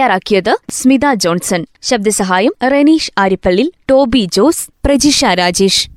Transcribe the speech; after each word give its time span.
തയ്യാറാക്കിയത് 0.00 0.56
സ്മിത 0.70 1.14
ജോൺസൺ. 1.14 1.66
ശബ്ദസഹായം 1.82 2.52
റെനീഷ് 2.62 3.10
ആരിപ്പള്ളി 3.18 3.72
ടോബി 3.90 4.28
ജോസ് 4.32 4.68
പ്രജിഷ 4.86 5.24
രാജേഷ്. 5.24 5.90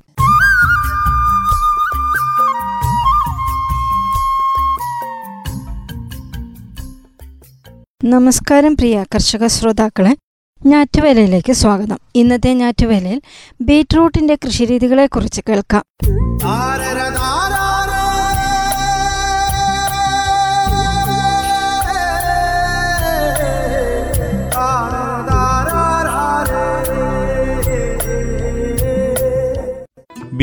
നമസ്കാരം 8.04 8.76
പ്രിയ 8.76 9.04
കർഷക 9.14 9.46
ശ്രോതാക്കളെ. 9.46 10.16
ഞാറ്റുവേലയിലേക്ക് 10.66 11.52
സ്വാഗതം. 11.52 11.98
ഇന്നത്തെ 12.14 12.54
ഞാറ്റുവേലയിൽ 12.54 13.20
ബീറ്റ്റൂട്ടിന്റെ 13.60 14.34
കൃഷിരീതികളെക്കുറിച്ച് 14.34 15.40
കേൾക്കാം. 15.48 15.84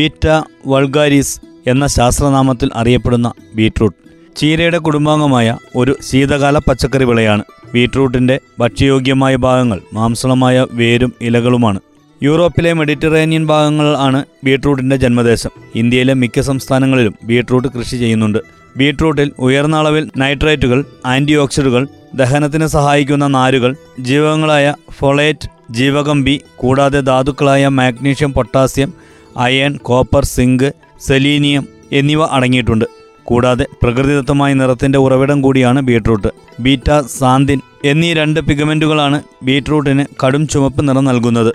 ബീറ്റ 0.01 0.43
വൾഗാരിസ് 0.67 1.41
എന്ന 1.67 1.87
ശാസ്ത്രനാമത്തിൽ 1.87 2.69
അറിയപ്പെടുന്ന 2.75 3.33
ബീട്രൂട്ട്. 3.55 3.97
ചീരയുടെ 4.37 4.77
കുടുംബാംഗമായ 4.77 5.57
ഒരു 5.75 5.95
ശീതകാല 6.09 6.57
പച്ചക്കറി 6.57 7.03
വിളയാണ്. 7.03 7.43
ബീട്രൂട്ടിന്റെ 7.73 8.39
ഭക്ഷ്യയോഗ്യമായ 8.59 9.35
ഭാഗങ്ങൾ 9.35 9.81
മാംസളമായ 9.93 10.65
വേരും 10.71 11.13
ഇലകളുമാണ്. 11.21 11.79
യൂറോപ്പിലെ 12.23 12.73
മെഡിറ്ററേനിയൻ 12.73 13.45
ഭാഗങ്ങൾ 13.45 13.97
ആണ് 13.97 14.25
ബീട്രൂട്ടിന്റെ 14.43 14.95
ജന്മദേശം. 14.95 15.49
ഇന്ത്യയിലെ 15.75 16.13
മിക്ക 16.13 16.39
സംസ്ഥാനങ്ങളിലും 16.39 17.15
ബീട്രൂട്ട് 17.23 17.67
കൃഷി 17.67 17.97
ചെയ്യുന്നുണ്ട്. 17.97 18.39
ബീട്രൂട്ടിൽ 18.77 19.31
ഉയർന്ന 19.39 19.75
അളവിൽ 19.75 20.11
നൈട്രേറ്റുകൾ 20.17 20.85
ആന്റി 21.05 21.35
ഓക്സിഡുകൾ 21.35 21.87
ദഹനത്തിന് 22.15 22.67
സഹായിക്കുന്ന 22.67 23.27
നാരുകൾ 23.27 23.75
ജീവകങ്ങളായ 23.99 24.75
ഫൊളേറ്റ് 24.91 25.73
ജീവകം 25.73 26.23
ബി 26.23 26.41
കൂടാതെ 26.55 26.99
ധാതുക്കളായ 26.99 27.67
magnesium 27.67 28.33
potassium 28.33 28.93
iron 29.37 29.77
copper 29.77 30.25
zinc 30.25 30.73
selenium 30.99 31.67
എന്നിവ 31.91 32.25
അടങ്ങിയിട്ടുണ്ട്. 32.25 32.85
കൂടാതെ 33.23 33.65
പ്രകൃതിദത്തമായ 33.83 34.53
നിറത്തിന്റെ 34.53 34.97
ഉറവിടം 34.97 35.41
കൂടിയാണ് 35.41 35.81
ബീട്രൂട്ട്. 35.81 36.27
ബീറ്റ 36.59 37.01
സാന്തിൻ 37.19 37.61
എന്നീ 37.85 38.13
രണ്ട് 38.13 38.39
പിഗമെന്റുകളാണ് 38.39 39.23
ബീട്രൂട്ടിന് 39.43 40.05
കടും 40.25 40.47
ചുമപ്പ് 40.47 40.89
നിറം 40.89 41.05
നൽകുന്നത്. 41.05 41.53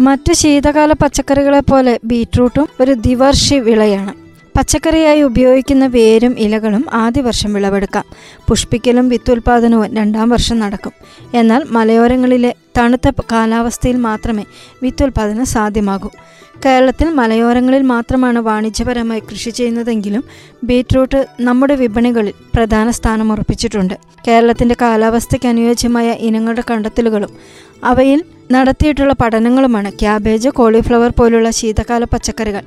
മറ്റ് 0.00 0.32
ശീതകാല 0.32 0.92
പച്ചക്കറികളെ 0.92 1.60
പോലെ 1.60 2.00
ബീട്രൂട്ടും 2.04 2.68
ഒരു 2.80 2.92
ദ്വിവർഷി 2.92 3.54
വിളയാണ്. 3.54 4.27
പച്ചക്കറിയായി 4.56 5.22
ഉപയോഗിക്കുന്ന 5.22 5.86
വേരും 5.86 6.38
ഇലകളും 6.38 6.86
ആദ്യ 6.92 7.20
വർഷം 7.20 7.52
വിളവെടുക്കാം. 7.52 8.04
പുഷ്പിക്കലും 8.48 9.08
വിത്തുൽപാദനവും 9.08 9.96
രണ്ടാം 9.96 10.28
വർഷം 10.28 10.58
നടക്കും. 10.58 10.92
എന്നാൽ 11.34 11.64
മലയോരങ്ങളിലെ 11.70 12.54
തണുത്ത 12.78 13.10
കാലാവസ്ഥയിൽ 13.32 13.96
മാത്രമേ 13.96 14.44
വിത്തുൽപാദനം 14.82 15.46
സാധ്യമാകൂ. 15.46 16.10
കേരളത്തിൽ 16.64 17.08
മലയോരങ്ങളിൽ 17.10 17.82
മാത്രമാണ് 17.82 18.38
വാണിജ്യപരമായി 18.38 19.20
കൃഷി 19.20 19.50
ചെയ്യുന്നതെങ്കിലും 19.50 20.24
ബീറ്റ്റൂട്ട് 20.64 21.26
നമ്മുടെ 21.40 21.74
വിപണികളിൽ 21.74 22.32
പ്രധാന 22.54 22.90
സ്ഥാനം 22.90 23.32
ഉറപ്പിച്ചിട്ടുണ്ട്. 23.32 23.94
കേരളത്തിന്റെ 24.28 24.76
കാലാവസ്ഥയ്ക്ക് 24.80 25.48
അനുയോജ്യമായ 25.48 26.10
ഇനങ്ങളുടെ 26.10 26.62
കണ്ടെത്തലുകളും 26.70 27.30
അവയിൽ 27.84 28.24
നടത്തിയിട്ടുള്ള 28.52 29.12
പഠനങ്ങളുമാണ് 29.12 29.90
ക്യാബേജ് 29.90 30.48
കോളിഫ്ലവർ 30.48 31.12
പോലുള്ള 31.18 31.50
ശീതകാല 31.50 32.04
പച്ചക്കറികൾ. 32.04 32.62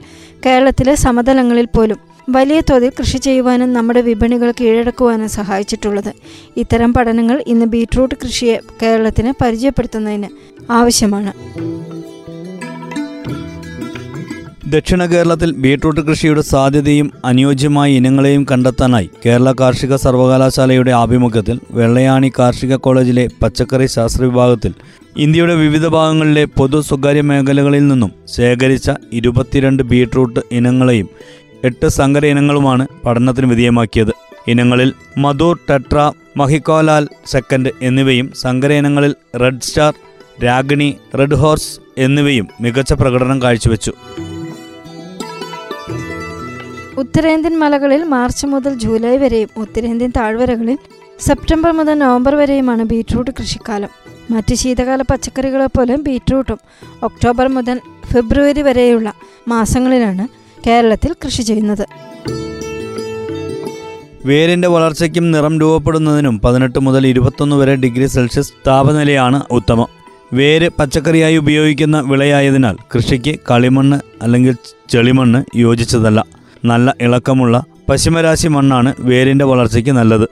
കേരളത്തിലെ 0.46 0.96
സമതലങ്ങളിൽ 0.96 1.66
പോലും 1.66 2.00
വലിയ 2.30 2.62
തോതിൽ 2.62 2.92
കൃഷി 3.00 3.18
ചെയ്യുവാനും 3.18 3.74
നമ്മുടെ 3.74 4.02
വിപണികൾ 4.02 4.54
കീഴടക്കുവാനും 4.62 5.30
സഹായിച്ചിട്ടുള്ളത്. 5.30 6.14
ഇത്തരം 6.58 6.94
പഠനങ്ങൾ 6.94 7.44
ഇന്ന് 7.48 7.66
ബീറ്റ്റൂട്ട് 7.66 8.16
കൃഷിയെ 8.24 8.60
കേരളത്തിന് 8.82 9.34
പരിചയപ്പെടുത്തുന്നതിന് 9.42 10.30
ആവശ്യമാണ്. 10.72 11.34
ദക്ഷിണ 14.74 15.06
കേരളത്തിൽ 15.06 15.50
ബീട്രൂട്ട് 15.64 16.02
കൃഷിയുടെ 16.02 16.42
സാധ്യതയും 16.42 17.08
അനുയോജ്യമായ 17.26 17.92
ഇനങ്ങളെയും 17.92 18.44
കണ്ടെത്താനായി 18.52 19.10
കേരള 19.26 19.50
കാർഷിക 19.52 19.96
സർവകലാശാലയുടെ 19.96 20.92
ആഭിമുഖ്യത്തിൽ 20.92 21.58
വെള്ളയാണി 21.72 22.30
കാർഷിക 22.40 22.76
കോളേജിലെ 22.76 23.30
പച്ചക്കറി 23.42 23.86
ശാസ്ത്ര 23.86 24.22
വിഭാഗത്തിൽ 24.24 24.74
ഇന്ത്യയുടെ 25.18 25.56
വിവിധ 25.56 25.86
ഭാഗങ്ങളിലെ 25.88 26.46
പൊതു 26.60 26.82
സ്വകാര്യ 26.82 27.22
മേഖലകളിൽ 27.22 27.88
നിന്നും 27.88 28.12
ശേഖരിച്ച 28.36 28.92
ഇരുപത്തിരണ്ട് 29.14 29.84
ബീട്രൂട്ട് 29.84 30.40
ഇനങ്ങളെയും 30.52 31.10
എട്ട് 31.64 31.88
സങ്കര 31.88 32.26
ഇനങ്ങളുമാണ് 32.26 32.88
പഠനത്തിന് 33.06 33.46
വിധേയമാക്കിയത്. 33.46 34.14
ഇനങ്ങളിൽ 34.48 34.94
മധുർ 35.18 35.58
ടെട്ര 35.70 36.12
മഹിക്കോലാൽ 36.38 37.08
സെക്കൻഡ് 37.26 37.72
എന്നിവയും 37.82 38.30
സങ്കര 38.36 38.72
ഇനങ്ങളിൽ 38.74 39.16
red 39.42 39.62
star 39.62 39.94
Ragini 40.44 40.90
red 41.20 41.36
horse 41.36 41.72
എന്നിവയും 41.98 42.48
മികച്ച 42.62 42.94
പ്രകടനം 42.94 43.42
കാഴ്ചവെച്ചു. 43.42 43.94
ഉത്തരേന്ത്യൻ 47.02 47.60
മലകളിൽ 47.60 48.04
മാർച്ച് 48.04 48.48
മുതൽ 48.48 48.74
ജൂലൈ 48.74 49.18
വരെയും 49.18 49.50
ഉത്തരേന്ത്യൻ 49.58 50.12
താഴ്വരകളിൽ 50.18 50.78
സെപ്റ്റംബർ 51.20 51.72
മുതൽ 51.72 51.94
നവംബർ 51.94 52.36
വരെയുമാണ് 52.36 52.84
ബീറ്റ്റൂട്ട് 52.84 53.32
കൃഷിക്കാലം. 53.40 53.90
മറ്റ് 54.32 54.56
ശീതകാല 54.56 55.02
പച്ചക്കറികളെ 55.02 55.66
പോലെ 55.66 55.96
ബീറ്റ്റൂട്ടും 55.96 56.60
ഒക്ടോബർ 57.04 57.48
മുതൽ 57.48 57.80
ഫെബ്രുവരി 58.14 58.62
വരെയുള്ള 58.62 59.14
മാസങ്ങളിലാണ് 59.48 60.28
കേരളത്തിൽ 60.68 61.16
കൃഷി 61.26 61.42
ചെയ്യുന്നത്. 61.42 61.86
വേരിന്റെ 64.26 64.68
വളർച്ചയ്ക്കും 64.68 65.32
നിറം 65.32 65.60
രൂപപ്പെടുന്നതിനും 65.60 66.40
പതിനെട്ട് 66.40 66.80
മുതൽ 66.80 67.08
ഇരുപത്തൊന്ന് 67.08 67.56
വരെ 67.56 67.76
ഡിഗ്രി 67.76 68.06
സെൽഷ്യസ് 68.06 68.54
താപനിലയാണ് 68.68 69.42
ഉത്തമം. 69.52 69.88
വേര് 70.34 70.70
പച്ചക്കറിയായി 70.80 71.38
ഉപയോഗിക്കുന്ന 71.38 72.00
വിളയായതിനാൽ 72.00 72.76
കൃഷിക്ക് 72.96 73.40
കളിമണ്ണ് 73.52 74.00
അല്ലെങ്കിൽ 74.22 74.56
ചെളിമണ്ണ് 74.90 75.58
യോജിച്ചതല്ല. 75.58 76.41
നല്ല 76.66 76.96
ഇളക്കമുള്ള 77.02 77.64
പശ്ചിമരാശി 77.90 78.48
മണ്ണാണ് 78.48 78.94
വേരിന്റെ 79.00 79.46
വളർച്ചയ്ക്ക് 79.46 79.90
നല്ലത്. 79.90 80.30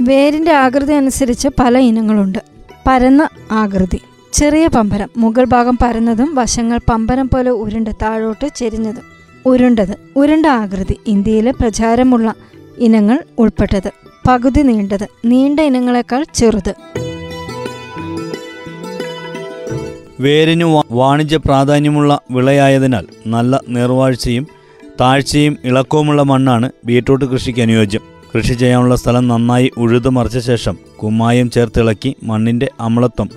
വേരിന്റെ 0.00 0.52
ആകൃതി 0.52 0.94
അനുസരിച്ച് 0.94 1.48
പല 1.60 1.78
ഇനങ്ങളുണ്ട്. 1.78 2.38
പരന്ന 2.86 3.28
ആകൃതി. 3.52 4.00
ചെറിയ 4.32 4.66
പമ്പരം. 4.66 5.08
മുകൾ 5.16 5.44
ഭാഗം 5.44 5.78
പരന്നതും 5.82 6.34
വശങ്ങൾ 6.34 6.80
പമ്പരം 6.90 7.26
പോലെ 7.26 7.50
ഉരുണ്ട് 7.50 7.90
താഴോട്ട് 8.02 8.48
ചെരിഞ്ഞതും. 8.56 9.02
ഉരുണ്ടത്. 9.46 9.98
ഉരുണ്ട 10.16 10.46
ആകൃതി. 10.46 10.96
ഇന്ത്യയിലെ 11.06 11.50
പ്രചാരമുള്ള 11.50 12.34
ഇനങ്ങൾ 12.78 13.22
ഉൾപ്പെട്ടത്. 13.38 13.90
പകുതി 14.28 14.60
നീണ്ടത്. 14.60 15.08
നീണ്ട 15.24 15.60
ഇനങ്ങളെക്കാൾ 15.60 16.24
ചെറുത്. 16.34 16.74
വേരിന് 20.24 20.66
വാണിജ്യ 20.90 21.36
പ്രാധാന്യമുള്ള 21.36 22.20
വിളയായതിനാൽ 22.30 23.04
നല്ല 23.26 23.60
നീർവാഴ്ചയും 23.68 24.46
താഴ്ചയും 25.00 25.56
ഇളക്കവുമുള്ള 25.64 26.22
മണ്ണാണ് 26.22 26.70
ബീട്രൂട്ട് 26.84 27.24
കൃഷിക്ക് 27.24 27.60
അനുയോജ്യം. 27.60 28.02
കൃഷി 28.34 28.54
ചെയ്യാനുള്ള 28.54 28.96
സ്ഥലം 28.96 29.28
നന്നായി 29.28 29.70
ഉഴുതു 29.78 30.08
മറിച്ച 30.08 30.38
ശേഷം 30.38 30.78
കുമ്മായം 31.02 31.50
ചേർത്തിളക്കി 31.50 32.16
മണ്ണിന്റെ 32.22 32.68
അമ്ലത്വം 32.80 33.28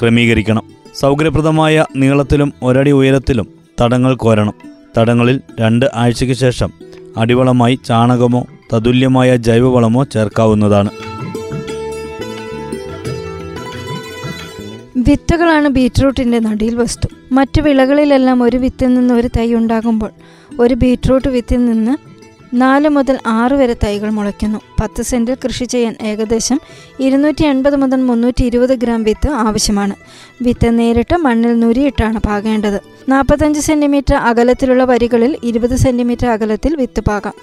ക്രമീകരിക്കണം. 0.00 0.62
സൗകര്യപ്രദമായ 1.00 1.84
നീളത്തിലും 1.96 2.52
ഒരടി 2.62 2.90
ഉയരത്തിലും 2.90 3.46
തടങ്ങൾ 3.80 4.14
കോരണം. 4.14 4.54
തടങ്ങളിൽ 4.98 5.40
രണ്ട് 5.60 5.86
ആഴ്ചയ്ക്ക് 5.94 6.36
ശേഷം 6.36 6.72
അടിവളമായി 7.16 7.78
ചാണകമോ 7.86 8.46
തതുല്യമായ 8.74 9.36
ജൈവവളമോ 9.36 10.04
ചേർക്കാവുന്നതാണ്. 10.04 10.90
വിത്തുകളാണ് 15.02 15.68
ബീറ്റ്റൂട്ടിന്റെ 15.68 16.38
നടിയിൽ 16.38 16.74
വസ്തു. 16.76 17.08
മറ്റു 17.32 17.60
വിളകളിലെല്ലാം 17.60 18.42
ഒരു 18.42 18.56
വിത്തിൽ 18.56 18.94
നിന്ന് 18.94 19.14
ഒരു 19.14 19.28
തൈ 19.36 19.54
ഉണ്ടാകുമ്പോൾ 19.54 20.10
ഒരു 20.60 20.74
ബീറ്റ്റൂട്ട് 20.74 21.28
വിത്തിൽ 21.28 21.64
നിന്ന് 21.64 22.12
നാല് 22.54 22.88
മുതൽ 22.88 23.18
ആറ് 23.26 23.52
വരെ 23.52 23.74
തൈകൾ 23.84 24.10
മുളയ്ക്കുന്നു. 24.10 24.58
പത്ത് 24.80 25.02
സെന്റിൽ 25.02 25.36
കൃഷി 25.44 25.64
ചെയ്യാൻ 25.64 25.96
ഏകദേശം 26.02 26.60
ഇരുന്നൂറ്റി 27.00 27.44
എൺപത് 27.44 27.76
മുതൽ 27.76 27.96
മുന്നൂറ്റി 27.96 28.44
ഇരുപത് 28.44 28.74
ഗ്രാം 28.74 29.02
വിത്ത് 29.02 29.30
ആവശ്യമാണ്. 29.30 29.94
വിത്ത് 30.42 30.78
നേരിട്ട് 30.78 31.16
മണ്ണിൽ 31.16 31.60
നുരിയിട്ടാണ് 31.60 32.18
പാകേണ്ടത്. 32.18 32.80
നാൽപ്പത്തഞ്ച് 33.08 33.60
സെന്റിമീറ്റർ 33.60 34.14
അകലത്തിലുള്ള 34.14 34.84
വരികളിൽ 34.84 35.36
ഇരുപത് 35.44 35.76
സെന്റിമീറ്റർ 35.76 36.28
അകലത്തിൽ 36.28 36.76
വിത്ത് 36.76 37.00
പാകാം. 37.00 37.34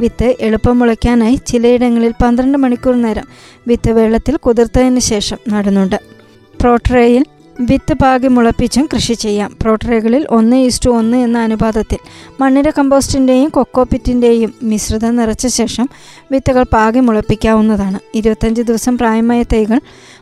വിത്ത് 0.00 0.34
എളുപ്പം 0.40 0.78
മുളയ്ക്കാനായി 0.78 1.34
ചിലയിടങ്ങളിൽ 1.46 2.14
പന്ത്രണ്ട് 2.22 2.58
മണിക്കൂർ 2.58 3.02
നേരം 3.02 3.28
വിത്ത് 3.68 3.92
വെള്ളത്തിൽ 3.92 4.36
കുതിർത്തതിന് 4.36 4.98
ശേഷം 4.98 5.38
നടുന്നുണ്ട്. 5.48 6.16
പ്രോട്രേയിൽ 6.60 7.24
വിത്ത് 7.68 7.92
പാകി 7.92 8.28
മുളപ്പിച്ചും 8.28 8.88
കൃഷി 8.94 9.14
ചെയ്യാം. 9.14 9.56
പ്രോട്രേകളിൽ 9.62 10.26
ഒന്ന് 10.30 10.56
ഇസ്റ്റു 10.56 10.90
ഒന്ന് 10.90 11.16
എന്ന 11.16 11.38
അനുപാതത്തിൽ 11.38 11.98
മണ്ണിര 12.40 12.70
കമ്പോസ്റ്റിന്റെയും 12.70 13.48
കൊക്കോപിറ്റിന്റെയും 13.48 14.54
മിശ്രിതം 14.62 15.16
നിറച്ച 15.16 15.46
ശേഷം 15.46 15.88
വിത്തുകൾ 16.32 16.62
പാകി 16.62 17.00
മുളപ്പിക്കാവുന്നതാണ്. 17.00 17.98
ഇരുപത്തഞ്ച് 18.14 18.62
ദിവസം 18.62 18.98
പ്രായമായ 18.98 19.42
തൈകൾ 19.42 19.80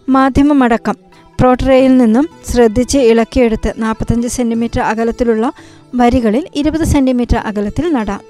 മാധ്യമമടക്കം 0.09 0.97
പ്രോട്രേയിൽ 1.41 1.97
നിന്നും 1.97 2.29
ശ്രദ്ധിച്ച് 2.51 2.99
ഇളക്കിയെടുത്ത് 2.99 3.75
നാൽപ്പത്തഞ്ച് 3.79 4.29
സെന്റിമീറ്റർ 4.29 4.81
അകലത്തിലുള്ള 4.81 5.53
വരികളിൽ 5.95 6.47
ഇരുപത് 6.55 6.85
സെന്റിമീറ്റർ 6.85 7.37
അകലത്തിൽ 7.37 7.93
നടാം. 7.93 8.21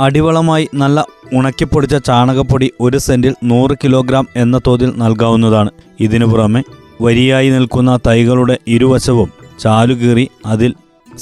അടിവളമായി 0.00 0.68
നല്ല 0.74 1.04
ഉണക്കിപ്പൊടിച്ച 1.32 1.94
ചാണകപ്പൊടി 1.94 2.70
ഒരു 2.80 2.98
സെന്റിൽ 2.98 3.34
നൂറ് 3.44 3.74
കിലോഗ്രാം 3.84 4.26
എന്ന 4.36 4.60
തോതിൽ 4.66 4.92
നൽകാവുന്നതാണ്. 4.96 5.70
ഇതിനു 6.00 6.26
പുറമെ 6.26 6.62
വരിയായി 7.00 7.50
നിൽക്കുന്ന 7.50 7.98
തൈകളുടെ 8.06 8.58
ഇരുവശവും 8.68 9.28
ചാലുകീറി 9.60 10.28
അതിൽ 10.46 10.74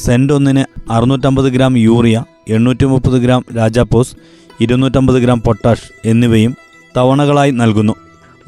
സെന്റ് 0.04 0.32
ഒന്നിന് 0.32 0.64
അറുന്നൂറ്റമ്പത് 0.90 1.44
ഗ്രാം 1.44 1.78
യൂറിയ 1.78 2.24
എണ്ണൂറ്റി 2.48 2.84
മുപ്പത് 2.84 3.18
ഗ്രാം 3.22 3.44
രാജാപ്പോസ് 3.56 4.16
ഇരുന്നൂറ്റമ്പത് 4.60 5.16
ഗ്രാം 5.16 5.40
പൊട്ടാഷ് 5.40 6.08
എന്നിവയും 6.08 6.56
തവണകളായി 6.96 7.50
നൽകുന്നു. 7.50 7.94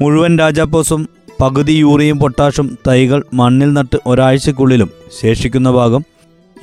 മുഴുവൻ 0.01 0.39
രാജാപ്പോസും 0.39 1.09
പകുതി 1.41 1.73
യൂറിയയും 1.73 2.19
പൊട്ടാഷും 2.19 2.77
തൈകൾ 2.87 3.23
മണ്ണിൽ 3.33 3.73
നട്ട് 3.73 3.97
ഒരാഴ്ചക്കുള്ളിലും 4.07 4.89
ശേഷിക്കുന്ന 5.21 5.71
ഭാഗം 5.71 6.03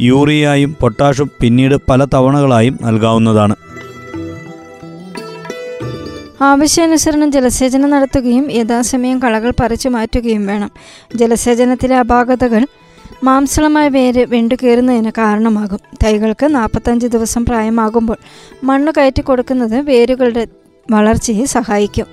യൂറിയയും 0.00 0.76
പൊട്ടാഷും 0.80 1.30
പിന്നീട് 1.40 1.74
പല 1.90 2.04
തവണകളായും 2.04 2.78
നൽകാവുന്നതാണ്. 2.82 3.56
ആവശ്യാനുസരണം 6.42 7.32
ജലസേചനം 7.32 7.90
നടത്തുകയും 7.90 8.52
യഥാസമയം 8.52 9.18
കളകൾ 9.18 9.52
പറിച്ചു 9.60 9.88
മാറ്റുകയും 9.88 10.46
വേണം. 10.46 10.70
ജലസേചനത്തിലെ 11.16 11.98
അപാകതകൾ 11.98 12.66
മാംസളമായ 13.24 13.88
വേര് 13.88 14.18
വെണ്ടു 14.18 14.32
വെണ്ടുകയറുന്നതിന് 14.32 15.10
കാരണമാകും. 15.18 15.78
തൈകൾക്ക് 16.04 16.54
നാൽപ്പത്തഞ്ച് 16.54 17.06
ദിവസം 17.06 17.44
പ്രായമാകുമ്പോൾ 17.44 18.16
മണ്ണ് 18.64 18.92
കയറ്റി 18.98 19.20
കൊടുക്കുന്നത് 19.20 19.80
വേരുകളുടെ 19.80 20.46
വളർച്ചയെ 20.90 21.44
സഹായിക്കും. 21.44 22.06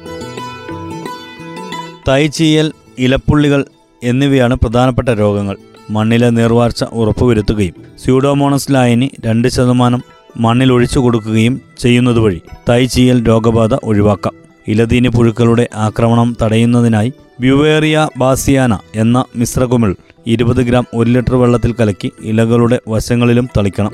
തൈ 2.07 2.27
ചീയൽ 2.27 2.71
ഇലപ്പുള്ളികൾ 2.99 3.65
എന്നിവയാണ് 4.03 4.55
പ്രധാനപ്പെട്ട 4.55 5.09
രോഗങ്ങൾ. 5.09 5.57
മണ്ണിലെ 5.89 6.29
നീർവാർച്ച 6.29 6.83
ഉറപ്പുവരുത്തുകയും 6.83 7.73
സ്യൂഡോമോണസ് 8.03 8.71
ലായനി 8.71 9.11
രണ്ട് 9.25 9.47
ശതമാനം 9.47 10.03
മണ്ണിൽ 10.37 10.73
ഒഴിച്ചു 10.73 10.99
കൊടുക്കുകയും 10.99 11.61
ചെയ്യുന്നതുവഴി 11.79 12.41
തൈ 12.69 12.85
ചീയൽ 12.85 13.23
രോഗബാധ 13.27 13.73
ഒഴിവാക്കാം. 13.83 14.33
ഇലതീനി 14.67 15.07
പുഴുക്കളുടെ 15.07 15.69
ആക്രമണം 15.75 16.37
തടയുന്നതിനായി 16.41 17.13
ബ്യുവേറിയ 17.39 18.07
ബാസിയാന 18.17 18.77
എന്ന 18.95 19.25
മിശ്രകുമിൾ 19.35 19.95
ഇരുപത് 20.27 20.61
ഗ്രാം 20.61 20.85
ഒരു 20.93 21.09
ലിറ്റർ 21.09 21.35
വെള്ളത്തിൽ 21.35 21.75
കലക്കി 21.79 22.11
ഇലകളുടെ 22.21 22.79
വശങ്ങളിലും 22.87 23.49
തളിക്കണം. 23.57 23.93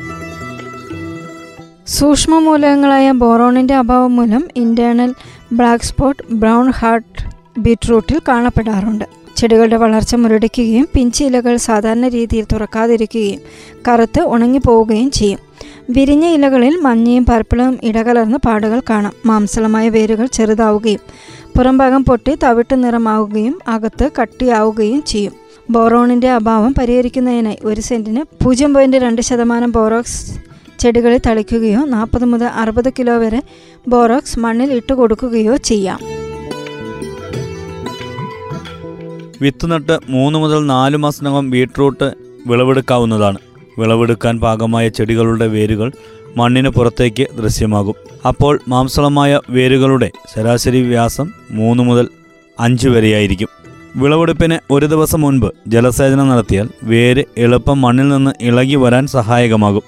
സൂക്ഷ്മമൂലകങ്ങളായ 1.88 3.12
ബോറോണിന്റെ 3.12 3.76
അഭാവം 3.76 4.16
മൂലം 4.16 4.44
internal 4.56 5.16
black 5.54 5.84
spot 5.84 6.24
brown 6.34 6.72
heart 6.72 7.22
ബീറ്റ്റൂട്ടിൽ 7.60 8.22
കാണപ്പെടാറുണ്ട്. 8.28 9.25
ചെടികളുടെ 9.38 9.78
വളർച്ച 9.78 10.16
മുരടിക്കുകയും 10.16 10.88
പിഞ്ചിലകൾ 10.94 11.56
സാധാരണ 11.56 12.08
രീതിയിൽ 12.08 12.46
തുറക്കാതിരിക്കുകയും 12.54 13.40
കറുത്ത് 13.88 14.22
ഉണങ്ങിപ്പോവുകയും 14.22 15.12
ചെയ്യും. 15.12 15.40
വിരിഞ്ഞ 15.90 16.26
ഇലകളിൽ 16.26 16.78
മഞ്ഞയും 16.82 17.26
പർപ്പിളും 17.26 17.80
ഇടകലർന്ന 17.84 18.38
പാടുകൾ 18.38 18.82
കാണാം. 18.90 19.14
മാംസളമായ 19.26 19.90
വേരുകൾ 19.90 20.26
ചെറുതാവുകയും 20.26 21.00
പുറംഭാഗം 21.58 22.04
പൊട്ടി 22.04 22.38
തവിട്ട് 22.44 22.84
നിറമാവുകയും 22.84 23.60
അകത്ത് 23.68 24.12
കട്ടിയാവുകയും 24.22 25.04
ചെയ്യും. 25.04 25.34
ബോറോണിന്റെ 25.70 26.30
അഭാവം 26.32 26.74
പരിഹരിക്കുന്നതിനായി 26.74 27.58
ഒരു 27.64 27.82
സെന്റിന് 27.82 28.44
പൂജ്യം 28.44 28.74
പോയിന്റ് 28.74 28.98
രണ്ട് 28.98 29.22
ശതമാനം 29.22 29.72
ബോറോക്സ് 29.72 30.40
ചെടികളിൽ 30.80 31.22
തളിക്കുകയോ 31.28 31.86
നാൽപ്പത് 31.86 32.26
മുതൽ 32.26 32.46
അറുപത് 32.46 32.90
കിലോ 32.90 33.18
വരെ 33.18 33.42
ബോറോക്സ് 33.88 34.40
മണ്ണിൽ 34.40 34.74
ഇട്ടുകൊടുക്കുകയോ 34.74 35.56
ചെയ്യാം. 35.56 36.00
വിത്ത് 39.42 39.72
നട്ട് 39.72 40.00
മൂന്ന് 40.10 40.40
മുതൽ 40.40 40.66
നാല് 40.66 40.98
മാസത്തിനകം 40.98 41.50
ബീട്രൂട്ട് 41.50 42.14
വിളവെടുക്കാവുന്നതാണ്. 42.48 43.38
വിളവെടുക്കാൻ 43.80 44.40
പാകമായ 44.40 44.90
ചെടികളുടെ 44.90 45.48
വേരുകൾ 45.48 45.92
മണ്ണിന് 46.38 46.70
പുറത്തേക്ക് 46.70 47.28
ദൃശ്യമാകും. 47.38 47.96
അപ്പോൾ 48.28 48.60
മാംസളമായ 48.68 49.40
വേരുകളുടെ 49.50 50.12
ശരാശരി 50.36 50.82
വ്യാസം 50.82 51.32
മൂന്ന് 51.52 51.84
മുതൽ 51.84 52.10
അഞ്ച് 52.60 52.90
വരെയായിരിക്കും. 52.90 53.48
വിളവെടുപ്പിന് 53.96 54.58
ഒരു 54.72 54.86
ദിവസം 54.86 55.22
മുൻപ് 55.22 55.54
ജലസേചനം 55.68 56.30
നടത്തിയാൽ 56.30 56.70
വേര് 56.84 57.24
എളുപ്പം 57.38 57.82
മണ്ണിൽ 57.82 58.08
നിന്ന് 58.08 58.32
ഇളകി 58.42 58.76
വരാൻ 58.76 59.08
സഹായകമാകും. 59.08 59.84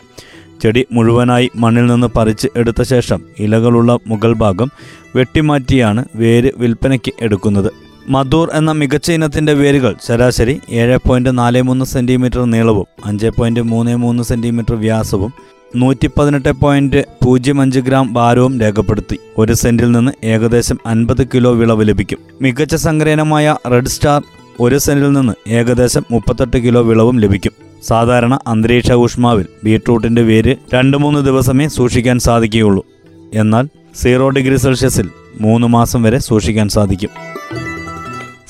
ചെടി 0.61 0.85
മുഴുവനായി 0.91 1.49
മണ്ണിൽ 1.55 1.85
നിന്ന് 1.85 2.07
പറിച്ച് 2.07 2.47
എടുത്ത 2.55 2.81
ശേഷം 2.81 3.21
ഇലകളുള്ള 3.39 3.97
മുകൾ 4.07 4.33
ഭാഗം 4.33 4.69
വെട്ടിമാറ്റിയാണ് 5.15 6.05
വേര് 6.15 6.51
വിൽപ്പനയ്ക്ക് 6.57 7.11
എടുക്കുന്നത്. 7.21 7.86
മധൂർ 8.09 8.49
എന്ന 8.53 8.71
മികച്ച 8.71 9.11
ഇനത്തിന്റെ 9.11 9.53
വേരുകൾ 9.53 9.95
ശരാശരി 10.07 10.59
ഏഴ് 10.69 10.97
പോയിന്റ് 11.07 11.37
നാല് 11.37 11.61
മൂന്ന് 11.61 11.85
സെന്റിമീറ്റർ 11.85 12.45
നീളവും 12.45 12.85
അഞ്ച് 13.05 13.27
പോയിന്റ് 13.27 13.59
മൂന്ന് 13.59 13.95
മൂന്ന് 13.95 14.23
സെന്റിമീറ്റർ 14.23 14.75
വ്യാസവും 14.75 15.33
നൂറ്റി 15.75 16.09
പതിനെട്ട് 16.17 16.51
പോയിന്റ് 16.51 17.05
പൂജ്യം 17.25 17.61
അഞ്ച് 17.61 17.79
ഗ്രാം 17.79 18.13
ഭാരവും 18.13 18.61
രേഖപ്പെടുത്തി. 18.61 19.17
ഒരു 19.37 19.53
സെന്റിൽ 19.53 19.91
നിന്ന് 19.91 20.11
ഏകദേശം 20.23 20.77
അൻപത് 20.85 21.27
കിലോ 21.27 21.53
വിളവ് 21.53 21.87
ലഭിക്കും. 21.87 22.17
മികച്ച 22.41 22.75
സംഗ്രഹനമായ 22.75 23.55
റെഡ് 23.71 23.85
സ്റ്റാർ 23.85 24.21
ഒരു 24.59 24.77
സെന്റിൽ 24.77 25.13
നിന്ന് 25.13 25.49
ഏകദേശം 25.49 26.05
മുപ്പത്തെട്ട് 26.11 26.57
കിലോ 26.57 26.81
വിളവും 26.81 27.19
ലഭിക്കും. 27.19 27.51
സാധാരണ 27.87 28.39
അന്തരീക്ഷ 28.47 28.91
ഊഷ്മാവിൽ 28.91 29.45
ബീട്രൂട്ടിന്റെ 29.63 30.21
വേര് 30.21 30.55
രണ്ട് 30.73 30.97
മൂന്ന് 30.97 31.19
ദിവസമേ 31.25 31.67
സൂക്ഷിക്കാൻ 31.67 32.19
സാധിക്കുകയുള്ളൂ. 32.19 32.85
എന്നാൽ 33.33 33.69
സീറോ 33.95 34.29
ഡിഗ്രി 34.29 34.57
സെൽഷ്യസിൽ 34.57 35.09
മൂന്ന് 35.41 35.67
മാസം 35.67 36.03
വരെ 36.03 36.19
സൂക്ഷിക്കാൻ 36.19 36.69
സാധിക്കും. 36.69 37.36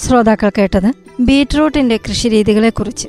ശ്രോതാക്കൾ 0.05 0.51
കേട്ടത് 0.57 0.89
ബീറ്റ്റൂട്ടിന്റെ 1.19 1.97
കൃഷിരീതികളെക്കുറിച്ച്. 1.97 3.07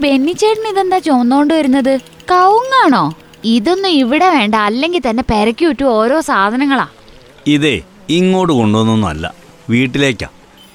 ബെന്നിച്ചേട്ടൻ 0.00 0.68
ഇതെന്താ 0.68 0.98
ചുമന്നോണ്ട് 0.98 1.54
വരുന്നത്? 1.54 1.98
കവുങ്ങാണോ? 2.30 3.14
ഇതൊന്നും 3.44 3.88
ഇവിടെ 3.88 4.28
വേണ്ട. 4.30 4.54
അല്ലെങ്കിൽ 4.54 5.02
തന്നെ 5.10 5.24
പെരക്കി 5.30 5.64
വിട്ടു 5.64 5.84
ഓരോ 5.84 6.20
സാധനങ്ങളാ. 6.20 6.86
ഇതേ 7.46 7.82
ഇങ്ങോട്ട് 8.08 8.52
കൊണ്ടുവന്നൊന്നുമല്ല. 8.52 9.34
വീട്ടിലേക്കാ. 9.70 10.26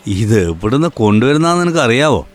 ഇത് 0.08 0.50
ഇവിടുന്ന് 0.50 0.88
കൊണ്ടുവരുന്നാന്ന് 0.88 1.64
നിനക്ക് 1.64 1.78
അറിയാവോ 1.78 2.28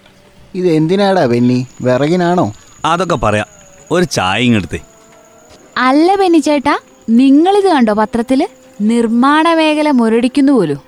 ഇത് 0.55 0.69
എന്തിനാടാ 0.69 1.25
ബെന്നി? 1.25 1.67
വിറകിനാണോ? 1.83 2.53
അതൊക്കെ 2.85 3.17
പറയാം. 3.17 3.47
ഒരു 3.91 4.05
ചായ 4.05 4.41
ഇങ്ങെടുത്തേ. 4.43 4.79
അല്ല 5.77 6.15
ബെന്നിച്ചേട്ടാ 6.15 6.79
നിങ്ങളിത് 7.11 7.69
കണ്ടോ 7.69 7.93
പത്രത്തിൽ? 7.93 8.49
നിർമ്മാണ 8.81 9.55
മേഖല 9.55 9.91
മുരടിക്കുന്നു 9.91 10.53
പോലും. 10.53 10.79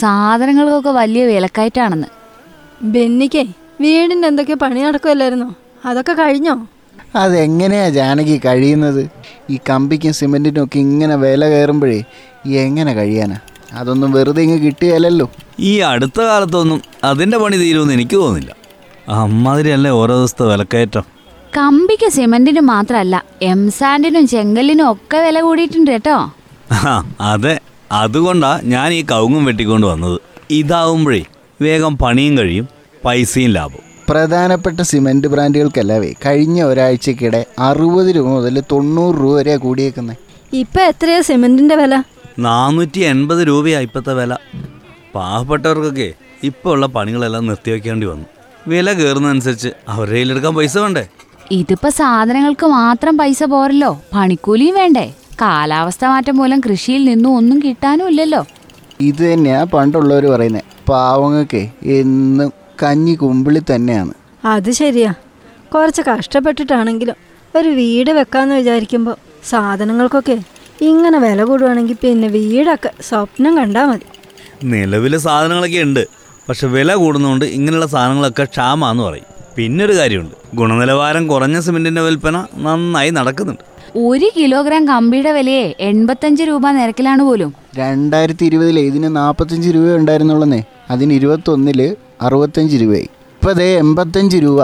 സാധനങ്ങൾക്കൊക്കെ 0.00 0.90
വലിയ 0.90 1.26
വിലക്കയറ്റാണെന്ന്. 1.26 2.08
ബെന്നിക്കേ 2.82 3.46
വീടിന്റെ 3.82 4.28
എന്തൊക്കെ 4.28 4.54
പണി 4.54 4.80
നടക്കുമല്ലായിരുന്നോ 4.80 5.54
അതൊക്കെ 5.84 6.12
കഴിഞ്ഞോ? 6.12 6.66
അതെങ്ങനെയാ 7.16 7.88
ജാനകി 7.88 8.40
കഴിയുന്നത്? 8.46 9.10
ഈ 9.50 9.58
കമ്പിക്കും 9.70 10.12
സിമെന്റിനും 10.12 10.64
ഒക്കെ 10.64 10.78
ഇങ്ങനെ 10.78 11.16
വില 11.16 11.48
കയറുമ്പോഴേ 11.48 12.02
എങ്ങനെ 12.46 12.92
കഴിയാനാ? 12.92 13.36
അതൊന്നും 13.72 14.12
വെറുതെ 14.12 14.42
ഇങ്ങ് 14.42 14.58
കിട്ടുകയല്ലോ 14.58 15.30
ഈ 15.60 15.78
അടുത്ത 15.78 16.20
കാലത്തൊന്നും 16.20 16.82
അതിന്റെ 17.04 17.38
പണി 17.38 17.56
തീരുമെന്ന് 17.56 17.94
എനിക്ക് 17.94 18.16
തോന്നുന്നില്ല. 18.16 18.56
അമ്മാതിരിയല്ലേ 19.08 19.90
ഓരോ 19.90 20.14
ദിവസത്തെ 20.16 20.44
വിലക്കയറ്റം. 20.44 21.04
കമ്പിക്ക് 21.56 22.08
സിമന്റിനും 22.12 22.66
മാത്രമല്ല 22.66 23.24
എംസാൻഡിനും 23.42 24.26
ചെങ്കലിനും 24.26 24.90
ഒക്കെ 24.90 25.18
വില 25.18 25.40
കൂടിയിട്ടുണ്ട് 25.40 25.90
കേട്ടോ. 25.90 26.16
ആ, 26.72 26.92
അതെ. 27.20 27.60
അതുകൊണ്ടാ 27.92 28.60
ഞാൻ 28.64 28.92
ഈ 28.92 29.02
കൗങ്ങും 29.02 29.44
വെട്ടിക്കൊണ്ട് 29.44 29.86
വന്നത്. 29.86 30.20
ഇതാവുമ്പോഴേ 30.50 31.22
വേഗം 31.60 31.98
പണിയും 31.98 32.38
കഴിയും. 32.38 32.68
പൈസയും 33.04 33.50
ലാഭം 33.50 33.82
പ്രധാനപ്പെട്ട 34.08 34.80
സിമെന്റ് 34.80 35.28
ബ്രാൻഡുകൾക്കല്ലാവേ 35.28 36.12
കഴിഞ്ഞ 36.26 36.62
ഒരാഴ്ചക്കിടെ 36.62 37.46
അറുപത് 37.58 38.16
രൂപ 38.16 38.26
മുതൽ 38.26 38.62
തൊണ്ണൂറ് 38.72 39.16
രൂപ 39.16 39.36
വരെ 39.36 39.56
കൂടിയേക്കുന്നത് 39.56 40.16
ഇപ്പൊ 40.52 40.80
എത്രയാ 40.80 41.20
സിമെന്റിന്റെ 41.20 41.74
വില? 41.74 42.02
നാനൂറ്റി 42.38 43.00
എൺപത് 43.00 43.46
രൂപയാണ് 43.48 43.82
ഇപ്പോഴത്തെ 43.82 44.14
വില. 44.14 44.36
പാവപ്പെട്ടവർക്കൊക്കെ 45.14 46.12
ഇപ്പോൾ 46.42 46.72
ഉള്ള 46.72 46.86
പണികളെല്ലാം 46.86 47.46
നിർത്തിവെക്കേണ്ടി 47.46 48.06
വന്നു. 48.06 48.24
വില 48.68 48.92
കയറുന്നതനുസരിച്ച് 48.92 49.68
അവരുടെ 49.88 50.14
കയ്യിലെടുക്കാൻ 50.14 50.54
പൈസ 50.54 50.78
വേണ്ടേ? 50.78 51.06
ഇതിപ്പോ 51.50 51.90
സാധനങ്ങൾക്ക് 51.90 52.66
മാത്രം 52.66 53.18
പൈസ 53.18 53.42
പോരല്ലോ. 53.42 54.00
പണിക്കൂലിയും 54.14 54.74
വേണ്ടേ. 54.74 55.14
കാലാവസ്ഥ 55.40 56.04
മാറ്റം 56.04 56.36
മൂലം 56.36 56.60
കൃഷിയിൽ 56.60 57.04
നിന്നും 57.04 57.36
ഒന്നും 57.36 57.58
കിട്ടാനും 57.58 58.08
ഇല്ലല്ലോ. 58.08 58.46
ഇത് 59.00 59.32
തന്നെയാ 59.32 59.64
പണ്ടുള്ളവർ 59.64 60.26
പറയുന്നത് 60.26 60.62
പാവങ്ങൾക്ക് 60.88 61.68
എന്നും 61.84 62.61
കഞ്ഞി 62.82 63.14
കുമ്പിളി 63.14 63.60
തന്നെയാണ്. 63.74 64.12
അത് 64.44 64.70
ശരിയാ. 64.70 65.14
കുറച്ച് 65.74 66.02
കഷ്ടപ്പെട്ടിട്ടാണെങ്കിലും 66.02 67.14
ഒരു 67.56 67.68
വീട് 67.68 68.10
വെക്കാന്ന് 68.10 68.54
വിചാരിക്കുമ്പോൾ 68.54 69.16
സാധനങ്ങൾക്കൊക്കെ 69.48 70.42
ഇങ്ങനെ 70.80 71.18
വില 71.18 71.44
കൂടുവാണെങ്കിൽ 71.44 71.96
പിന്നെ 72.02 72.28
വീടൊക്കെ 72.28 72.90
സ്വപ്നം 73.00 73.56
കണ്ടാൽ 73.56 73.86
മതി. 73.86 74.06
നിലവിലെ 74.64 75.18
സാധനങ്ങളൊക്കെ 75.18 75.78
ഉണ്ട്. 75.78 76.06
പക്ഷെ 76.48 76.66
വില 76.66 76.94
കൂടുന്നതുകൊണ്ട് 76.94 77.44
ഇങ്ങനെയുള്ള 77.44 77.86
സാധനങ്ങളൊക്കെ 77.86 78.44
ക്ഷാമാന്ന് 78.44 79.02
പറയും. 79.02 79.24
പിന്നെ 79.56 79.84
ഒരു 79.84 79.92
കാര്യമുണ്ട്. 79.92 80.34
ഗുണനിലവാരം 80.54 81.28
കുറഞ്ഞ 81.28 81.60
സിമെന്റിന്റെ 81.60 82.02
വിൽപ്പന 82.02 82.46
നന്നായി 82.56 83.10
നടക്കുന്നുണ്ട്. 83.10 83.62
ഒരു 83.96 84.30
കിലോഗ്രാം 84.36 84.88
കമ്പിയുടെ 84.88 85.32
വിലയെ 85.32 85.74
എൺപത്തഞ്ച് 85.80 86.42
രൂപ 86.42 86.70
നിരക്കിലാണ് 86.70 87.22
പോലും. 87.22 87.54
രണ്ടായിരത്തി 87.76 88.44
ഇരുപതിൽ 88.44 88.80
ഇതിന് 88.80 89.16
നാൽപ്പത്തഞ്ച് 89.16 89.68
രൂപ 89.68 89.96
ഉണ്ടായിരുന്നുള്ളന്നേ. 89.96 90.64
അതിന് 90.90 91.12
ഇരുപത്തൊന്നിൽ 91.12 91.96
അറുപത്തഞ്ച് 92.26 92.76
രൂപയായി. 92.82 93.08
ഇപ്പോൾ 93.34 93.50
അതേ 93.50 93.68
എൺപത്തഞ്ച് 93.78 94.36
രൂപ. 94.36 94.60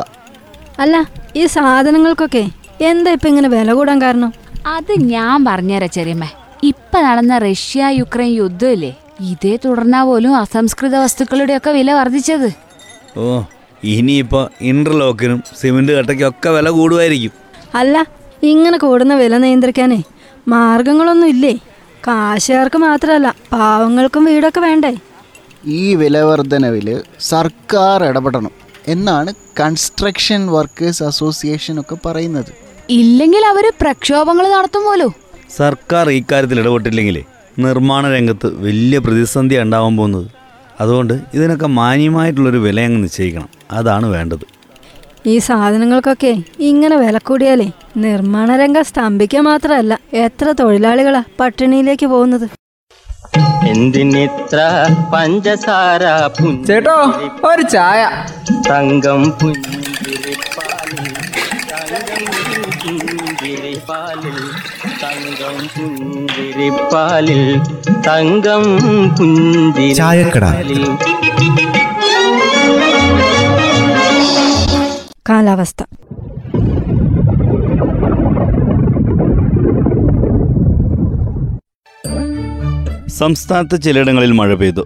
അല്ല 0.81 0.97
ഈ 1.37 1.47
സാധനങ്ങൾക്കൊക്കെ 1.47 2.45
എന്താ 2.91 3.11
ഇപ്പം 3.11 3.29
ഇങ്ങനെ 3.29 3.49
വില 3.49 3.73
കൂടാൻ 3.73 3.99
കാരണം? 4.03 4.31
അത് 4.67 4.93
ഞാൻ 5.13 5.45
പറഞ്ഞുതരാം 5.45 5.91
ചെറിയമ്മേ. 5.97 6.29
ഇപ്പൊ 6.63 6.99
നടന്ന 7.07 7.39
റഷ്യ 7.39 7.89
യുക്രൈൻ 8.01 8.33
യുദ്ധമില്ലേ? 8.33 8.93
ഇതേ 9.21 9.53
തുടർന്നാ 9.65 10.01
പോലും 10.05 10.33
അസംസ്കൃത 10.37 10.97
വസ്തുക്കളുടെ 10.97 11.55
ഒക്കെ 11.57 11.71
വില 11.71 11.93
വർദ്ധിച്ചത്. 11.93 12.49
ഓ 13.17 13.25
ഇനിയിപ്പോൾ 13.95 14.45
ഇന്റർലോക്കിനും 14.71 15.41
സിമെന്റ് 15.61 15.93
കട്ടയ്ക്കും 15.93 16.29
ഒക്കെ 16.29 16.51
വില 16.57 16.69
കൂടുമായിരിക്കും. 16.71 17.33
അല്ല 17.75 18.07
ഇങ്ങനെ 18.53 18.79
കൂടുന്ന 18.79 19.15
വില 19.15 19.37
നിയന്ത്രിക്കാനേ 19.45 20.01
മാർഗങ്ങളൊന്നും 20.49 21.29
ഇല്ലേ? 21.29 21.55
കാശുകാർക്ക് 22.07 22.79
മാത്രമല്ല 22.79 23.29
പാവങ്ങൾക്കും 23.53 24.25
വീടൊക്കെ 24.25 24.61
വേണ്ടേ? 24.61 24.93
ഈ 25.69 25.95
വിലവർധനവിൽ 25.95 27.03
സർക്കാർ 27.21 28.05
ഇടപെടണം 28.05 28.51
എന്നാണ് 28.89 29.35
കൺസ്ട്രക്ഷൻ 29.61 30.47
വർക്കേഴ്സ് 30.47 31.05
അസോസിയേഷൻ 31.05 31.81
ഒക്കെ 31.81 31.97
പറയുന്നത്. 32.07 32.53
ഇല്ലെങ്കിൽ 32.91 33.47
അവർ 33.47 33.73
പ്രക്ഷോഭങ്ങൾ 33.81 34.51
നടത്തും 34.51 34.85
പോലും? 34.85 35.13
സർക്കാർ 35.57 36.11
ഇക്കാര്യത്തിൽ 36.11 36.61
ഇടപെട്ടില്ലെങ്കിൽ 36.61 37.25
നിർമ്മാണ 37.59 38.13
രംഗത്ത് 38.13 38.47
വലിയ 38.47 38.99
പ്രതിസന്ധി 38.99 39.59
ഉണ്ടാവാൻ 39.59 39.97
പോകുന്നത്. 39.97 40.27
അതുകൊണ്ട് 40.81 41.15
ഇതിനൊക്കെ 41.35 41.67
മാന്യമായിട്ടുള്ളൊരു 41.67 42.59
വില 42.59 42.81
അങ്ങ് 42.81 43.03
നിശ്ചയിക്കണം. 43.03 43.49
അതാണ് 43.71 44.07
വേണ്ടത്. 44.07 44.45
ഈ 45.27 45.39
സാധനങ്ങൾക്കൊക്കെ 45.39 46.43
ഇങ്ങനെ 46.59 46.97
വില 46.97 47.19
കൂടിയാലേ 47.19 47.71
നിർമ്മാണ 47.97 48.57
രംഗം 48.57 48.85
സ്തംഭിക്കുക 48.85 49.41
മാത്രമല്ല 49.41 49.99
എത്ര 50.13 50.55
തൊഴിലാളികളാ 50.61 51.23
പട്ടിണിയിലേക്ക് 51.41 52.07
പോകുന്നത്. 52.07 52.49
എന്തിനിത്ര 53.69 54.59
പഞ്ചസാര 55.13 56.03
ചേട്ടോ 56.67 56.97
ഒരു 57.49 57.63
ചായ. 57.63 58.01
തങ്കം 58.71 59.23
പുഞ്ചിരിപ്പാലിൽ 59.41 61.09
തങ്കം 65.03 65.57
പുഞ്ചിരിപ്പാലിൽ 65.75 67.43
തങ്കം 68.07 68.65
പുഞ്ചിരിപ്പാലിൽ 69.19 70.85
കാലാവസ്ഥ. 75.31 75.83
സംസ്ഥാനത്ത് 83.19 83.83
ചിലയിടങ്ങളിൽ 83.83 84.33
മഴ 84.33 84.55
പെയ്തു. 84.55 84.85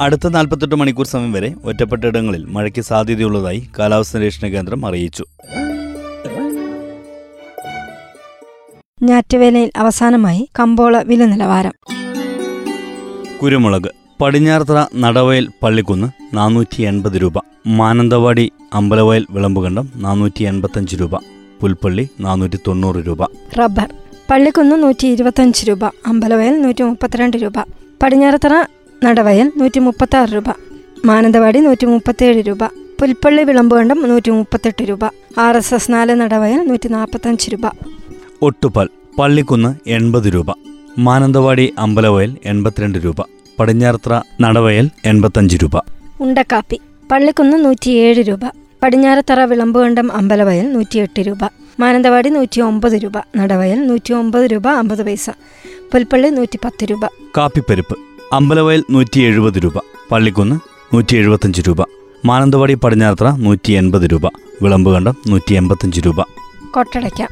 അടുത്ത 0.00 0.28
നാൽപ്പത്തെട്ട് 0.28 0.74
മണിക്കൂർ 0.74 1.06
സമയം 1.06 1.32
വരെ 1.32 1.54
ഒറ്റപ്പെട്ട 1.64 2.04
ഇടങ്ങളിൽ 2.04 2.44
മഴയ്ക്ക് 2.44 2.80
സാധ്യതയുള്ളതായി 2.80 3.68
കാലാവസ്ഥാ 3.78 4.18
നിരീക്ഷണ 4.18 4.48
കേന്ദ്രം 4.48 4.86
അറിയിച്ചു. 4.86 5.24
ഞാറ്റുവേലയിൽ 9.02 9.70
അവസാനമായി 9.76 10.48
കമ്പോള 10.58 11.02
വില 11.02 11.24
നിലവാരം. 11.24 11.72
കുരുമുളക് 13.42 13.90
പടിഞ്ഞാറത്തറ 14.20 14.84
നടവയൽ 14.96 15.48
പള്ളിക്കുന്ന് 15.62 16.36
നാനൂറ്റി 16.36 16.82
എൺപത് 16.82 17.22
രൂപ. 17.22 17.32
മാനന്തവാടി 17.66 18.52
അമ്പലവയൽ 18.74 19.26
വിളമ്പുകണ്ടം 19.30 19.88
നാനൂറ്റി 19.96 20.42
എൺപത്തഞ്ച് 20.42 20.96
രൂപ. 20.96 21.16
പുൽപ്പള്ളി 21.60 22.08
നാനൂറ്റി 22.20 22.56
തൊണ്ണൂറ് 22.56 23.06
രൂപ. 23.06 23.24
റബ്ബർ. 23.58 24.03
പള്ളിക്കുന്ന് 24.34 24.82
നൂറ്റി 24.82 25.06
ഇരുപത്തഞ്ച് 25.06 25.66
രൂപ 25.68 25.84
അമ്പലവയൽ 26.06 26.62
നൂറ്റി 26.62 26.82
മുപ്പത്തിരണ്ട് 26.82 27.36
രൂപ 27.36 27.58
പടിഞ്ഞാറത്തറ 28.02 28.54
നടവയൽ 29.04 29.52
നൂറ്റി 29.56 29.78
മുപ്പത്തി 29.78 30.16
ആറ് 30.16 30.28
രൂപ 30.28 30.48
മാനന്തവാടി 31.04 31.58
നൂറ്റി 31.58 31.86
മുപ്പത്തേഴ് 31.86 32.46
രൂപ 32.46 32.64
പുൽപ്പള്ളി 33.00 33.42
വിളമ്പുകണ്ടം 33.42 34.08
നൂറ്റി 34.08 34.30
മുപ്പത്തെട്ട് 34.30 34.88
രൂപ 34.88 35.04
ആർ 35.38 35.56
എസ് 35.56 35.74
എസ് 35.74 35.92
നാല് 35.92 36.14
നടവയൽ 36.20 36.68
നൂറ്റി 36.68 36.88
നാൽപ്പത്തഞ്ച് 36.88 37.50
രൂപ. 37.52 37.66
ഒട്ടുപാൽ 38.42 38.88
പള്ളിക്കുന്ന് 39.18 39.74
എൺപത് 39.86 40.34
രൂപ 40.34 40.50
മാനന്തവാടി 40.98 41.74
അമ്പലവയൽ 41.78 42.36
എൺപത്തിരണ്ട് 42.44 42.98
രൂപ 43.04 43.20
പടിഞ്ഞാറത്തറ 43.60 44.20
നടവയൽ 44.40 44.90
എൺപത്തഞ്ച് 45.04 45.56
രൂപ. 45.62 45.76
ഉണ്ടക്കാപ്പി 46.20 46.80
പള്ളിക്കുന്ന് 47.12 47.64
നൂറ്റിയേഴ് 47.64 48.28
രൂപ 48.28 48.44
പടിഞ്ഞാറത്തറ 48.82 49.40
വിളമ്പുകണ്ടം 49.44 50.12
അമ്പലവയൽ 50.12 50.72
നൂറ്റിയെട്ട് 50.72 51.20
രൂപ. 51.20 51.63
മാനന്തവാടി 51.80 52.28
നൂറ്റി 52.28 52.60
ഒമ്പത് 52.60 52.92
രൂപ 52.92 53.12
നടവയൽ 53.36 53.86
നൂറ്റി 53.86 54.12
ഒമ്പത് 54.12 54.44
രൂപ 54.50 54.68
അമ്പത് 54.68 55.06
പൈസ 55.06 55.30
പുൽപ്പള്ളി 55.92 56.28
നൂറ്റി 56.28 56.58
പത്ത് 56.64 56.84
രൂപ. 56.84 57.06
കാപ്പിപ്പരിപ്പ് 57.36 57.96
അമ്പലവയൽ 58.32 58.84
നൂറ്റി 58.90 59.20
എഴുപത് 59.20 59.54
രൂപ 59.64 59.78
പള്ളിക്കുന്ന് 60.12 60.56
നൂറ്റി 60.94 61.16
എഴുപത്തഞ്ച് 61.16 61.62
രൂപ 61.68 61.82
മാനന്തവാടി 62.24 62.74
പടിഞ്ഞാറത്ര 62.74 63.30
നൂറ്റി 63.38 63.72
എൺപത് 63.72 64.02
രൂപ 64.02 64.26
വിളമ്പുകണ്ടം 64.62 65.16
നൂറ്റി 65.26 65.54
എൺപത്തഞ്ച് 65.54 66.00
രൂപ. 66.00 66.22
കൊട്ടടയ്ക്ക 66.70 67.26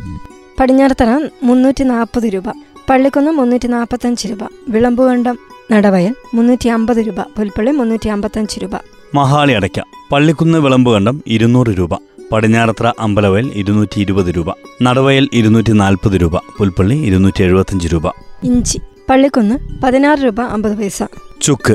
പടിഞ്ഞാറത്തറ 0.61 1.29
മുന്നൂറ്റി 1.43 1.85
നാൽപ്പത് 1.85 2.25
രൂപ 2.25 2.45
പള്ളിക്കുന്ന് 2.91 3.31
മുന്നൂറ്റി 3.31 3.69
നാൽപ്പത്തഞ്ച് 3.69 4.29
രൂപ 4.29 4.39
വിളമ്പുകണ്ടം 4.69 5.39
നടവയൽ 5.73 6.15
മുന്നൂറ്റി 6.35 6.69
അമ്പത് 6.69 6.97
രൂപ 6.97 7.21
പുൽപ്പള്ളി 7.21 7.71
മുന്നൂറ്റി 7.71 8.09
അമ്പത്തഞ്ച് 8.09 8.61
രൂപ. 8.63 8.71
മഹാളി 9.15 9.53
അടയ്ക്ക 9.53 9.81
പള്ളിക്കുന്ന് 10.13 10.59
വിളമ്പുകണ്ടം 10.59 11.23
ഇരുന്നൂറ് 11.27 11.67
രൂപ. 11.67 12.12
പടിഞ്ഞാറത്തറ 12.33 12.89
അമ്പലവയൽ 12.99 13.53
ഇരുന്നൂറ്റി 13.55 14.01
ഇരുപത് 14.01 14.31
രൂപ 14.37 14.51
നടവയൽ 14.83 15.29
ഇരുന്നൂറ്റി 15.33 15.73
നാൽപ്പത് 15.73 16.13
രൂപ 16.23 16.37
പുൽപ്പള്ളി 16.59 16.95
ഇരുന്നൂറ്റി 16.95 17.43
എഴുപത്തഞ്ച് 17.43 17.89
രൂപ. 17.93 18.07
ഇഞ്ചി 18.45 18.79
പള്ളിക്കുന്ന് 19.11 19.57
പതിനാറ് 19.83 20.19
രൂപ 20.19 20.41
അമ്പത് 20.41 20.79
പൈസ. 20.79 21.03
ചുക്ക് 21.41 21.75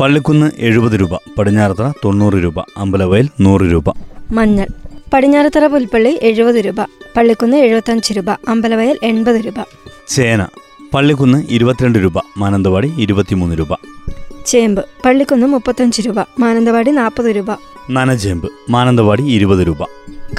പള്ളിക്കുന്ന് 0.00 0.50
എഴുപത് 0.58 1.00
രൂപ 1.00 1.14
പടിഞ്ഞാറത്തറ 1.38 1.92
തൊണ്ണൂറ് 2.04 2.38
രൂപ 2.44 2.60
അമ്പലവയൽ 2.76 3.28
നൂറ് 3.40 3.60
രൂപ. 3.60 3.88
മഞ്ഞൾ 4.32 4.66
പടിഞ്ഞാറത്തറ 5.12 5.66
പുൽപ്പള്ളി 5.66 6.18
എഴുപത് 6.22 6.64
രൂപ 6.64 6.80
പള്ളിക്കുന്ന് 7.16 7.56
എഴുപത്തഞ്ച് 7.56 8.12
രൂപ 8.16 8.30
അമ്പലവയൽ 8.48 8.98
എൺപത് 9.02 9.40
രൂപ. 9.44 9.60
ചേന 10.08 10.46
പള്ളിക്കുന്ന് 10.94 11.44
ഇരുപത്തിരണ്ട് 11.50 11.98
രൂപ 11.98 12.18
മാനന്തവാടി 12.36 12.92
ഇരുപത്തിമൂന്ന് 12.98 13.58
രൂപ. 13.58 13.72
ചേമ്പ് 14.48 14.84
പള്ളിക്കുന്ന് 15.04 15.46
മുപ്പത്തഞ്ച് 15.46 16.02
രൂപ 16.06 16.20
മാനന്തവാടി 16.38 16.90
നാൽപ്പത് 16.90 17.36
രൂപ. 17.36 17.46
നനചേമ്പ് 17.90 18.48
മാനന്തവാടി 18.70 19.22
ഇരുപത് 19.22 19.66
രൂപ. 19.66 19.82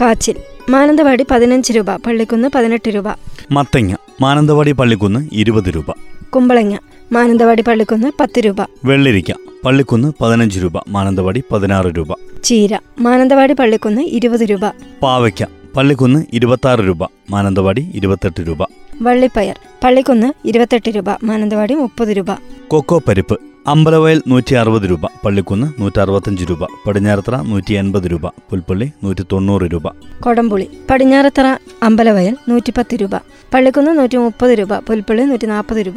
കാച്ചിൽ 0.01 0.35
മാനന്തവാടി 0.69 1.25
പതിനഞ്ച് 1.31 1.73
രൂപ 1.73 1.95
പള്ളിക്കുന്ന് 1.95 2.47
പതിനെട്ട് 2.55 2.89
രൂപ. 2.89 3.07
മത്തങ്ങ 3.51 3.95
മാനന്തവാടി 4.21 4.71
പള്ളിക്കുന്ന് 4.71 5.29
ഇരുപത് 5.31 5.69
രൂപ. 5.69 5.91
കുമ്പളങ്ങ 6.29 6.77
മാനന്തവാടി 7.11 7.61
പള്ളിക്കുന്ന് 7.61 8.11
പത്ത് 8.19 8.39
രൂപ. 8.39 8.55
വെള്ളരിക്ക 8.85 9.31
പള്ളിക്കുന്ന് 9.65 10.13
പതിനഞ്ച് 10.21 10.59
രൂപ 10.59 10.73
മാനന്തവാടി 10.87 11.43
പതിനാറ് 11.51 11.93
രൂപ. 11.97 12.07
ചീര 12.43 12.79
മാനന്തവാടി 12.99 13.53
പള്ളിക്കുന്ന് 13.53 14.01
ഇരുപത് 14.01 14.41
രൂപ. 14.41 14.67
പാവയ്ക്ക 15.01 15.43
പള്ളിക്കുന്ന് 15.75 16.25
ഇരുപത്താറ് 16.33 16.79
രൂപ 16.79 17.03
മാനന്തവാടി 17.29 17.91
ഇരുപത്തെട്ട് 17.95 18.47
രൂപ. 18.47 18.63
വള്ളിപ്പയർ 19.01 19.59
പള്ളിക്കുന്ന് 19.83 20.33
ഇരുപത്തെട്ട് 20.47 20.89
രൂപ 20.89 21.09
മാനന്തവാടി 21.23 21.73
മുപ്പത് 21.73 22.07
രൂപ. 22.07 22.27
കൊക്കോ 22.67 23.01
പരിപ്പ് 23.07 23.39
അമ്പലവയൽ 23.67 24.21
നൂറ്റി 24.27 24.53
അറുപത് 24.55 24.89
രൂപ 24.89 25.05
പള്ളിക്കുന്ന് 25.25 25.81
നൂറ്റി 25.81 25.99
അറുപത്തഞ്ച് 25.99 26.45
രൂപ 26.49 26.67
പടിഞ്ഞാറത്തറ 26.87 27.41
നൂറ്റി 27.41 27.73
എൺപത് 27.73 28.03
രൂപ 28.11 28.27
പുൽപ്പള്ളി 28.27 28.91
നൂറ്റി 29.03 29.23
തൊണ്ണൂറ് 29.31 29.61
രൂപ. 29.61 29.87
കൊടംപുളി 30.21 30.67
പടിഞ്ഞാറത്തറ 30.89 31.47
അമ്പലവയൽ 31.83 32.37
നൂറ്റി 32.49 32.73
പത്ത് 32.77 32.95
രൂപ 32.95 33.15
പള്ളിക്കുന്ന് 33.53 33.97
നൂറ്റി 33.97 34.17
മുപ്പത് 34.17 34.51
രൂപ 34.59 34.79
പുൽപ്പള്ളി 34.79 35.23
നൂറ്റി 35.23 35.47
നാൽപ്പത് 35.47 35.77
രൂപ. 35.77 35.95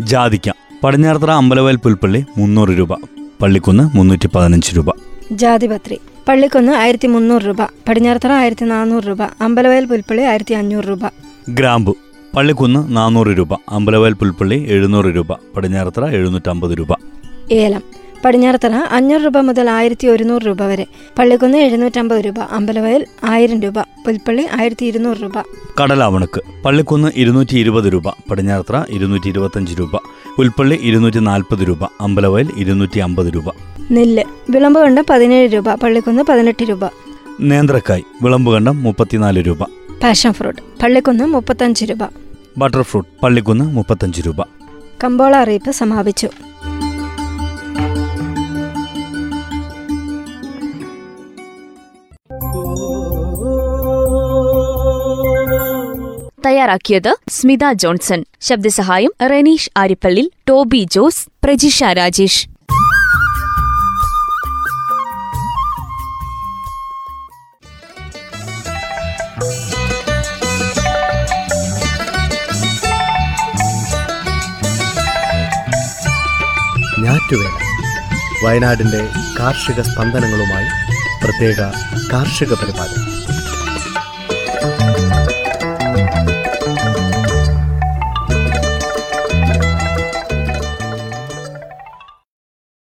ജാതിക്ക 0.00 0.50
പടിഞ്ഞാറത്തറ 0.82 1.30
അമ്പലവയൽ 1.30 1.76
പുൽപ്പള്ളി 1.76 2.24
മുന്നൂറ് 2.38 2.68
രൂപ 2.68 2.94
പള്ളിക്കുന്ന് 3.42 3.96
മുന്നൂറ്റി 3.96 4.28
പതിനഞ്ച് 4.34 4.76
രൂപ. 4.76 4.90
ജാതിപത്രി 5.32 6.00
പള്ളിക്കുന്ന് 6.28 6.72
ആയിരത്തി 6.72 7.06
മുന്നൂറ് 7.06 7.42
രൂപ 7.42 7.62
പടിഞ്ഞാറത്തറ 7.88 8.32
ആയിരത്തി 8.32 8.64
നാനൂറ് 8.64 9.04
രൂപ 9.04 9.22
അമ്പലവയൽ 9.22 9.84
പുൽപ്പള്ളി 9.84 10.22
ആയിരത്തി 10.22 10.54
അഞ്ഞൂറ് 10.54 10.84
രൂപ. 10.84 11.00
ഗ്രാമ്പു 11.48 11.96
പള്ളിക്കുന്ന് 12.36 12.96
നാനൂറ് 12.96 13.26
രൂപ 13.26 13.54
അമ്പലവയൽ 13.68 14.12
പുൽപ്പള്ളി 14.12 14.66
എഴുന്നൂറ് 14.68 15.04
രൂപ 15.04 15.32
പടിഞ്ഞാറത്തറ 15.32 16.08
എഴുന്നൂറ്റമ്പത് 16.08 16.78
രൂപ. 16.78 16.88
ഏലം 17.50 17.82
പടിഞ്ഞാറത്തറ 18.24 18.72
അഞ്ഞൂറ് 18.72 19.22
രൂപ 19.22 19.38
മുതൽ 19.38 19.70
ആയിരത്തി 19.70 20.06
ഒരുന്നൂറ് 20.06 20.42
രൂപ 20.46 20.62
വരെ. 20.62 20.86
പള്ളിക്കുന്ന് 21.18 21.58
എഴുന്നൂറ്റമ്പത് 21.58 22.24
രൂപ 22.24 22.38
അമ്പലവയൽ 22.40 23.06
ആയിരം 23.24 23.60
രൂപ 23.60 23.80
പുൽപ്പള്ളി 23.80 24.46
ആയിരത്തി 24.60 24.86
ഇരുന്നൂറ് 24.86 25.16
രൂപ. 25.22 25.32
കടലാവണക്ക് 25.80 26.40
പള്ളിക്കുന്ന് 26.64 27.08
ഇരുന്നൂറ്റി 27.16 27.56
ഇരുപത് 27.56 27.84
രൂപ 27.84 28.10
പടിഞ്ഞാറത്തറ 28.30 28.82
ഇരുന്നൂറ്റി 28.90 29.28
ഇരുപത്തഞ്ച് 29.28 29.78
രൂപ 29.78 29.96
പുൽപ്പള്ളി 30.36 30.78
ഇരുന്നൂറ്റി 30.82 31.18
നാൽപ്പത് 31.18 31.68
രൂപ 31.68 31.84
അമ്പലവയൽ 32.00 32.48
ഇരുന്നൂറ്റി 32.56 32.98
അമ്പത് 32.98 33.34
രൂപ. 33.34 33.44
നെല്ല് 33.90 34.24
വിളമ്പ് 34.50 34.80
കണ്ടം 34.80 35.04
പതിനേഴ് 35.10 35.54
രൂപ 35.54 35.74
പള്ളിക്കുന്ന് 35.74 36.22
പതിനെട്ട് 36.22 36.64
രൂപ. 36.64 36.84
നേന്ത്രക്കായ് 37.40 38.02
വിളമ്പ് 38.22 38.52
കണ്ടം 38.52 38.82
മുപ്പത്തിനാല് 38.82 39.40
രൂപ. 39.46 39.62
പാഷൻ 40.02 40.32
ഫ്രൂട്ട് 40.32 40.62
പള്ളിക്കുന്ന് 40.82 41.24
മുപ്പത്തഞ്ച് 41.24 41.84
രൂപ. 41.84 42.23
ബട്ടർ 42.58 42.82
ഫ്രൂട്ട് 42.82 43.20
പള്ളിക്കുന്ന് 43.20 43.64
മുപ്പത്തഞ്ച് 43.64 44.22
രൂപ. 44.26 44.42
കമ്പോള 45.04 45.36
അറിയിപ്പ് 45.36 45.70
സമാപിച്ചു. 45.70 46.28
തയ്യാറാക്കിയത് 56.46 57.16
സ്മിത 57.28 57.72
ജോൺസൺ. 57.72 58.24
ശബ്ദസഹായം 58.40 59.12
റെനീഷ് 59.30 59.70
ആരിപ്പള്ളി 59.76 60.30
ടോബി 60.48 60.88
ജോസ് 60.90 61.28
പ്രജിഷ 61.44 61.84
രാജേഷ്. 61.84 62.53
ഞാറ്റുവേല 77.24 77.58
വയനാടിന്റെ 78.44 79.00
കാർഷിക 79.38 79.80
സ്പന്ദനങ്ങളുമായി 79.80 80.68
പ്രത്യേക 81.22 81.60
കാർഷിക 82.12 82.52
പരിപാടി. 82.54 83.03